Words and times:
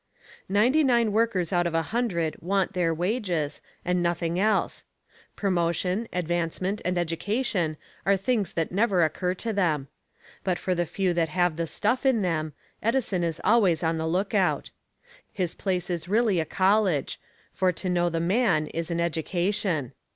Ninety 0.49 0.83
nine 0.83 1.11
workers 1.11 1.53
out 1.53 1.67
of 1.67 1.75
a 1.75 1.83
hundred 1.93 2.35
want 2.41 2.73
their 2.73 2.91
wages, 2.91 3.61
and 3.85 4.01
nothing 4.01 4.39
else. 4.39 4.83
Promotion, 5.35 6.07
advancement 6.11 6.81
and 6.83 6.97
education 6.97 7.77
are 8.03 8.17
things 8.17 8.53
that 8.53 8.71
never 8.71 9.03
occur 9.03 9.35
to 9.35 9.53
them. 9.53 9.89
But 10.43 10.57
for 10.57 10.73
the 10.73 10.87
few 10.87 11.13
that 11.13 11.29
have 11.29 11.55
the 11.55 11.67
stuff 11.67 12.03
in 12.03 12.23
them, 12.23 12.53
Edison 12.81 13.23
is 13.23 13.39
always 13.43 13.83
on 13.83 13.99
the 13.99 14.07
lookout. 14.07 14.71
His 15.31 15.53
place 15.53 15.87
is 15.87 16.09
really 16.09 16.39
a 16.39 16.45
college, 16.45 17.19
for 17.53 17.71
to 17.73 17.87
know 17.87 18.09
the 18.09 18.19
man 18.19 18.65
is 18.65 18.89
an 18.89 18.99
education. 18.99 19.93